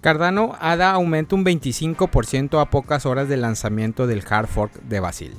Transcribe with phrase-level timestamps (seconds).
[0.00, 5.34] Cardano ADA aumenta un 25% a pocas horas del lanzamiento del hard fork de Basil.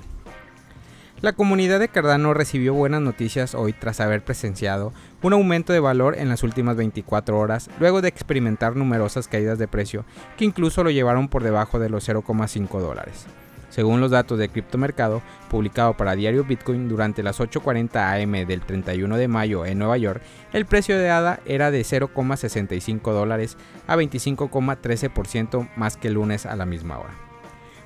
[1.21, 4.91] La comunidad de Cardano recibió buenas noticias hoy tras haber presenciado
[5.21, 9.69] un aumento de valor en las últimas 24 horas, luego de experimentar numerosas caídas de
[9.69, 10.03] precio
[10.37, 13.27] que incluso lo llevaron por debajo de los 0,5 dólares.
[13.69, 19.17] Según los datos de criptomercado publicado para Diario Bitcoin durante las 8.40 am del 31
[19.17, 20.21] de mayo en Nueva York,
[20.53, 26.55] el precio de ADA era de 0,65 dólares a 25,13% más que el lunes a
[26.55, 27.29] la misma hora.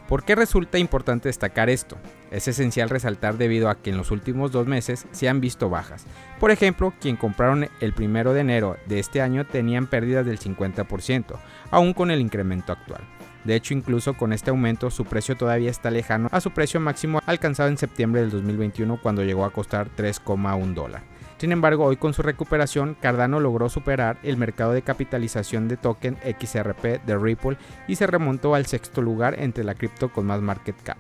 [0.08, 1.98] ¿Por qué resulta importante destacar esto?
[2.30, 6.06] Es esencial resaltar debido a que en los últimos dos meses se han visto bajas.
[6.40, 11.36] Por ejemplo, quien compraron el primero de enero de este año tenían pérdidas del 50%,
[11.72, 13.02] aún con el incremento actual.
[13.44, 17.22] De hecho, incluso con este aumento, su precio todavía está lejano a su precio máximo
[17.26, 21.04] alcanzado en septiembre del 2021 cuando llegó a costar 3,1 dólar.
[21.38, 26.18] Sin embargo, hoy con su recuperación, Cardano logró superar el mercado de capitalización de token
[26.40, 30.76] XRP de Ripple y se remontó al sexto lugar entre la cripto con más market
[30.84, 30.98] cap.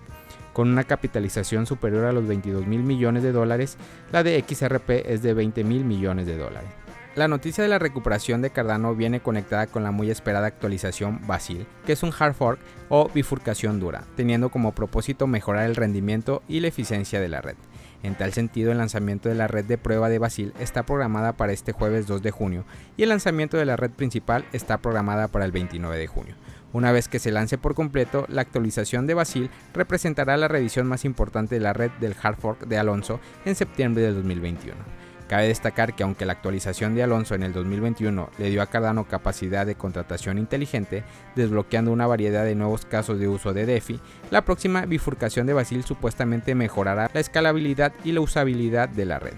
[0.51, 3.77] Con una capitalización superior a los 22 mil millones de dólares,
[4.11, 6.82] la de XRP es de 20 mil millones de dólares.
[7.15, 11.67] La noticia de la recuperación de Cardano viene conectada con la muy esperada actualización Basil,
[11.85, 16.59] que es un hard fork o bifurcación dura, teniendo como propósito mejorar el rendimiento y
[16.59, 17.55] la eficiencia de la red.
[18.01, 21.53] En tal sentido, el lanzamiento de la red de prueba de Basil está programada para
[21.53, 22.65] este jueves 2 de junio
[22.97, 26.35] y el lanzamiento de la red principal está programada para el 29 de junio.
[26.73, 31.05] Una vez que se lance por completo, la actualización de Basil representará la revisión más
[31.05, 35.02] importante de la red del hard fork de Alonso en septiembre de 2021.
[35.33, 39.07] Cabe destacar que aunque la actualización de Alonso en el 2021 le dio a Cardano
[39.07, 41.03] capacidad de contratación inteligente,
[41.35, 45.83] desbloqueando una variedad de nuevos casos de uso de DeFi, la próxima bifurcación de Basil
[45.85, 49.33] supuestamente mejorará la escalabilidad y la usabilidad de la red.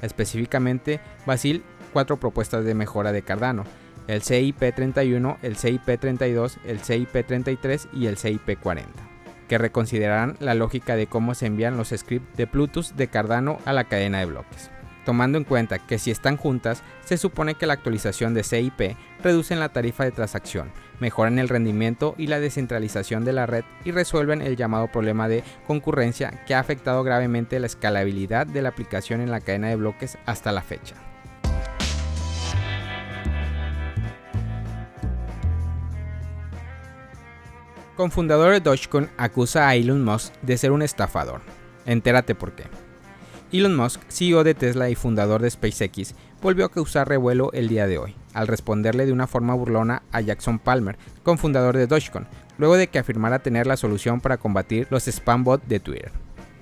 [0.00, 3.64] Específicamente, Basil cuatro propuestas de mejora de Cardano,
[4.06, 8.84] el CIP31, el CIP32, el CIP33 y el CIP40
[9.48, 13.72] que reconsiderarán la lógica de cómo se envían los scripts de Plutus de Cardano a
[13.72, 14.70] la cadena de bloques
[15.04, 19.60] tomando en cuenta que si están juntas, se supone que la actualización de CIP reducen
[19.60, 20.70] la tarifa de transacción,
[21.00, 25.44] mejoran el rendimiento y la descentralización de la red y resuelven el llamado problema de
[25.66, 30.18] concurrencia que ha afectado gravemente la escalabilidad de la aplicación en la cadena de bloques
[30.26, 30.94] hasta la fecha.
[37.96, 41.42] Confundador de Dogecoin acusa a Elon Musk de ser un estafador.
[41.84, 42.64] Entérate por qué.
[43.52, 47.86] Elon Musk, CEO de Tesla y fundador de SpaceX, volvió a causar revuelo el día
[47.86, 52.26] de hoy, al responderle de una forma burlona a Jackson Palmer, cofundador de Dogecoin,
[52.56, 56.12] luego de que afirmara tener la solución para combatir los spam bots de Twitter.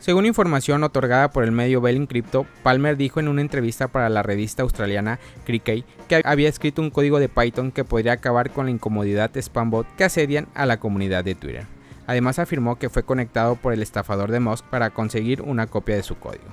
[0.00, 4.24] Según información otorgada por el medio Bell Crypto, Palmer dijo en una entrevista para la
[4.24, 8.72] revista australiana Crickey que había escrito un código de Python que podría acabar con la
[8.72, 11.66] incomodidad de spam bot que asedian a la comunidad de Twitter.
[12.08, 16.02] Además afirmó que fue conectado por el estafador de Musk para conseguir una copia de
[16.02, 16.46] su código.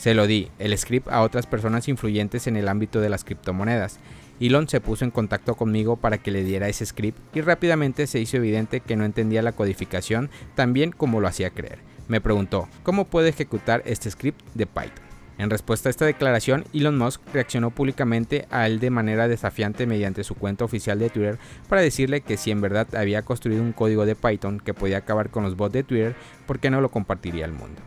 [0.00, 3.98] Se lo di, el script, a otras personas influyentes en el ámbito de las criptomonedas.
[4.40, 8.18] Elon se puso en contacto conmigo para que le diera ese script y rápidamente se
[8.18, 11.80] hizo evidente que no entendía la codificación tan bien como lo hacía creer.
[12.08, 15.04] Me preguntó, ¿cómo puedo ejecutar este script de Python?
[15.36, 20.24] En respuesta a esta declaración, Elon Musk reaccionó públicamente a él de manera desafiante mediante
[20.24, 21.38] su cuenta oficial de Twitter
[21.68, 25.28] para decirle que si en verdad había construido un código de Python que podía acabar
[25.28, 26.14] con los bots de Twitter,
[26.46, 27.82] ¿por qué no lo compartiría al mundo?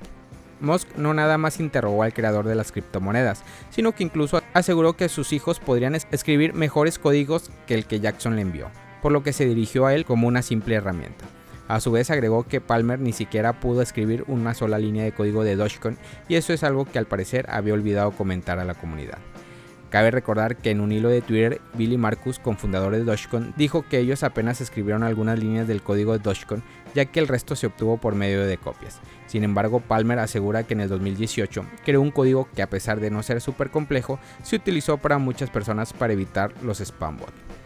[0.64, 5.10] Musk no nada más interrogó al creador de las criptomonedas, sino que incluso aseguró que
[5.10, 8.70] sus hijos podrían escribir mejores códigos que el que Jackson le envió,
[9.02, 11.26] por lo que se dirigió a él como una simple herramienta.
[11.68, 15.44] A su vez agregó que Palmer ni siquiera pudo escribir una sola línea de código
[15.44, 15.98] de Dogecoin
[16.28, 19.18] y eso es algo que al parecer había olvidado comentar a la comunidad.
[19.94, 24.00] Cabe recordar que en un hilo de Twitter, Billy Marcus, cofundador de Dogecoin, dijo que
[24.00, 26.64] ellos apenas escribieron algunas líneas del código de Dogecoin,
[26.96, 29.00] ya que el resto se obtuvo por medio de copias.
[29.28, 33.12] Sin embargo, Palmer asegura que en el 2018 creó un código que a pesar de
[33.12, 37.63] no ser súper complejo, se utilizó para muchas personas para evitar los spam bots.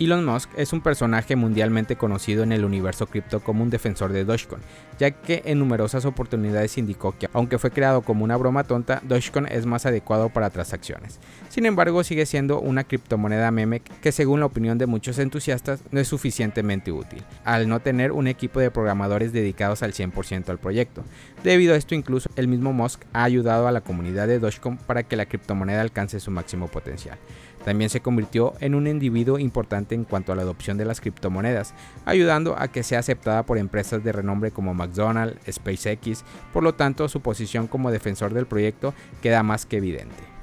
[0.00, 4.24] Elon Musk es un personaje mundialmente conocido en el universo cripto como un defensor de
[4.24, 4.62] Dogecoin,
[4.98, 9.46] ya que en numerosas oportunidades indicó que aunque fue creado como una broma tonta, Dogecoin
[9.46, 11.18] es más adecuado para transacciones.
[11.48, 15.98] Sin embargo, sigue siendo una criptomoneda meme que según la opinión de muchos entusiastas no
[15.98, 21.02] es suficientemente útil, al no tener un equipo de programadores dedicados al 100% al proyecto.
[21.42, 25.02] Debido a esto incluso el mismo Musk ha ayudado a la comunidad de Dogecoin para
[25.02, 27.18] que la criptomoneda alcance su máximo potencial.
[27.64, 31.74] También se convirtió en un individuo importante en cuanto a la adopción de las criptomonedas,
[32.04, 37.08] ayudando a que sea aceptada por empresas de renombre como McDonald's, SpaceX, por lo tanto
[37.08, 40.38] su posición como defensor del proyecto queda más que evidente.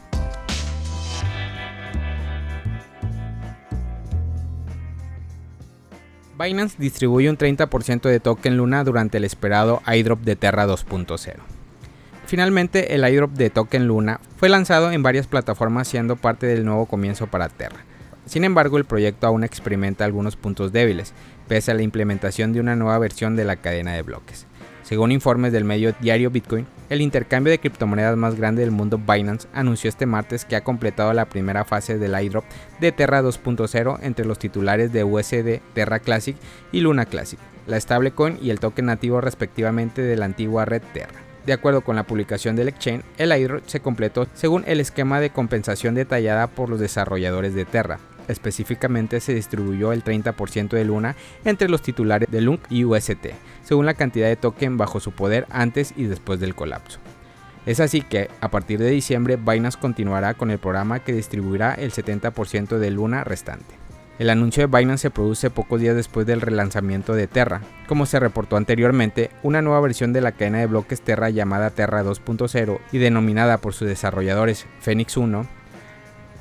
[6.38, 11.36] Binance distribuye un 30% de token Luna durante el esperado iDrop de Terra 2.0.
[12.26, 16.88] Finalmente, el iDrop de token Luna fue lanzado en varias plataformas siendo parte del nuevo
[16.88, 17.86] comienzo para Terra.
[18.26, 21.14] Sin embargo, el proyecto aún experimenta algunos puntos débiles,
[21.48, 24.48] pese a la implementación de una nueva versión de la cadena de bloques.
[24.86, 29.48] Según informes del medio diario Bitcoin, el intercambio de criptomonedas más grande del mundo Binance
[29.52, 32.46] anunció este martes que ha completado la primera fase del iDrop
[32.80, 36.36] de Terra 2.0 entre los titulares de USD Terra Classic
[36.72, 41.20] y Luna Classic, la stablecoin y el token nativo respectivamente de la antigua red Terra.
[41.48, 45.32] De acuerdo con la publicación del exchange, el iDrop se completó según el esquema de
[45.32, 51.70] compensación detallada por los desarrolladores de Terra, Específicamente se distribuyó el 30% de Luna entre
[51.70, 53.28] los titulares de LUNC y UST,
[53.64, 57.00] según la cantidad de token bajo su poder antes y después del colapso.
[57.66, 61.92] Es así que, a partir de diciembre, Binance continuará con el programa que distribuirá el
[61.92, 63.76] 70% de Luna restante.
[64.18, 67.62] El anuncio de Binance se produce pocos días después del relanzamiento de Terra.
[67.88, 72.02] Como se reportó anteriormente, una nueva versión de la cadena de bloques Terra llamada Terra
[72.02, 75.46] 2.0 y denominada por sus desarrolladores Phoenix 1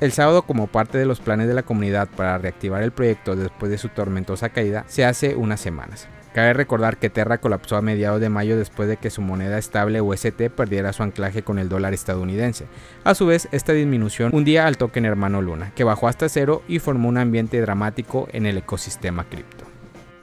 [0.00, 3.70] el sábado, como parte de los planes de la comunidad para reactivar el proyecto después
[3.70, 6.08] de su tormentosa caída, se hace unas semanas.
[6.35, 10.00] Cabe recordar que Terra colapsó a mediados de mayo después de que su moneda estable
[10.00, 12.67] UST perdiera su anclaje con el dólar estadounidense.
[13.05, 16.81] A su vez, esta disminución hundía al token hermano Luna, que bajó hasta cero y
[16.81, 19.64] formó un ambiente dramático en el ecosistema cripto.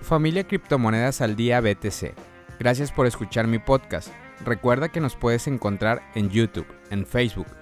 [0.01, 2.13] Familia Criptomonedas al Día BTC.
[2.59, 4.09] Gracias por escuchar mi podcast.
[4.43, 7.47] Recuerda que nos puedes encontrar en YouTube, en Facebook,